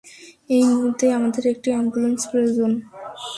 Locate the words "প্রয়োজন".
2.31-2.71